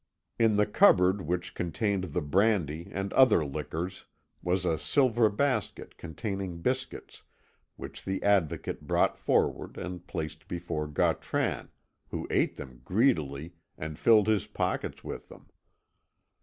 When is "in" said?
0.39-0.55